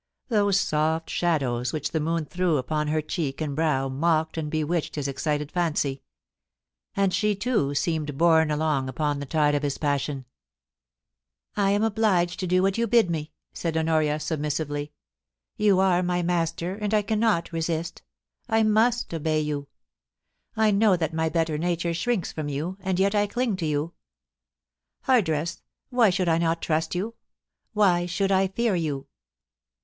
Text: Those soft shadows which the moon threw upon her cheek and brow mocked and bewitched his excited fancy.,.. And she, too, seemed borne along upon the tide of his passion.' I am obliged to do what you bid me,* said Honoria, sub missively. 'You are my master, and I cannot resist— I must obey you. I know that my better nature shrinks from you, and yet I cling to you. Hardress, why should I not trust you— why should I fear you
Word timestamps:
Those 0.29 0.59
soft 0.59 1.11
shadows 1.11 1.71
which 1.71 1.91
the 1.91 1.99
moon 1.99 2.25
threw 2.25 2.57
upon 2.57 2.87
her 2.87 3.03
cheek 3.03 3.39
and 3.39 3.55
brow 3.55 3.87
mocked 3.87 4.35
and 4.35 4.49
bewitched 4.49 4.95
his 4.95 5.07
excited 5.07 5.51
fancy.,.. 5.51 6.01
And 6.95 7.13
she, 7.13 7.35
too, 7.35 7.75
seemed 7.75 8.17
borne 8.17 8.49
along 8.49 8.89
upon 8.89 9.19
the 9.19 9.27
tide 9.27 9.53
of 9.53 9.61
his 9.61 9.77
passion.' 9.77 10.25
I 11.55 11.69
am 11.69 11.83
obliged 11.83 12.39
to 12.39 12.47
do 12.47 12.63
what 12.63 12.79
you 12.79 12.87
bid 12.87 13.11
me,* 13.11 13.31
said 13.53 13.77
Honoria, 13.77 14.19
sub 14.19 14.39
missively. 14.39 14.89
'You 15.55 15.79
are 15.79 16.01
my 16.01 16.23
master, 16.23 16.73
and 16.73 16.95
I 16.95 17.03
cannot 17.03 17.51
resist— 17.53 18.01
I 18.57 18.63
must 18.63 19.13
obey 19.13 19.41
you. 19.41 19.67
I 20.57 20.71
know 20.71 20.97
that 20.97 21.13
my 21.13 21.29
better 21.29 21.59
nature 21.59 21.93
shrinks 21.93 22.31
from 22.31 22.49
you, 22.49 22.75
and 22.79 22.99
yet 22.99 23.13
I 23.13 23.27
cling 23.27 23.55
to 23.57 23.67
you. 23.67 23.93
Hardress, 25.03 25.61
why 25.91 26.09
should 26.09 26.27
I 26.27 26.39
not 26.39 26.59
trust 26.59 26.95
you— 26.95 27.13
why 27.73 28.07
should 28.07 28.31
I 28.31 28.47
fear 28.47 28.73
you 28.75 29.05